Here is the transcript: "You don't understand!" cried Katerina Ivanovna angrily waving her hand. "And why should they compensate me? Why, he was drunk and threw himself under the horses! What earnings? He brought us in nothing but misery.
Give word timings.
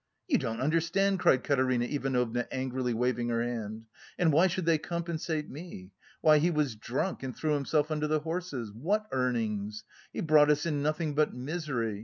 "You 0.27 0.39
don't 0.39 0.61
understand!" 0.61 1.19
cried 1.19 1.43
Katerina 1.43 1.85
Ivanovna 1.85 2.47
angrily 2.51 2.91
waving 2.91 3.29
her 3.29 3.43
hand. 3.43 3.83
"And 4.17 4.33
why 4.33 4.47
should 4.47 4.65
they 4.65 4.79
compensate 4.79 5.47
me? 5.47 5.91
Why, 6.21 6.39
he 6.39 6.49
was 6.49 6.73
drunk 6.75 7.21
and 7.21 7.35
threw 7.35 7.53
himself 7.53 7.91
under 7.91 8.07
the 8.07 8.21
horses! 8.21 8.71
What 8.73 9.05
earnings? 9.11 9.83
He 10.11 10.21
brought 10.21 10.49
us 10.49 10.65
in 10.65 10.81
nothing 10.81 11.13
but 11.13 11.35
misery. 11.35 11.99